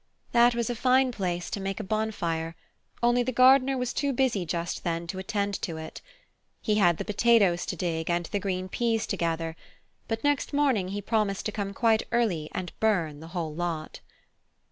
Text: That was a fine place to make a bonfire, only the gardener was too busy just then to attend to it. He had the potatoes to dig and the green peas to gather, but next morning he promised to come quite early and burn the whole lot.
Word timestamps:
That 0.31 0.55
was 0.55 0.67
a 0.71 0.75
fine 0.75 1.11
place 1.11 1.51
to 1.51 1.59
make 1.59 1.79
a 1.79 1.83
bonfire, 1.83 2.55
only 3.03 3.21
the 3.21 3.31
gardener 3.31 3.77
was 3.77 3.93
too 3.93 4.11
busy 4.13 4.47
just 4.47 4.83
then 4.83 5.05
to 5.05 5.19
attend 5.19 5.53
to 5.61 5.77
it. 5.77 6.01
He 6.59 6.79
had 6.79 6.97
the 6.97 7.05
potatoes 7.05 7.67
to 7.67 7.75
dig 7.75 8.09
and 8.09 8.25
the 8.25 8.39
green 8.39 8.67
peas 8.67 9.05
to 9.05 9.15
gather, 9.15 9.55
but 10.07 10.23
next 10.23 10.53
morning 10.53 10.87
he 10.87 11.03
promised 11.03 11.45
to 11.45 11.51
come 11.51 11.75
quite 11.75 12.01
early 12.11 12.49
and 12.51 12.73
burn 12.79 13.19
the 13.19 13.27
whole 13.37 13.53
lot. 13.53 13.99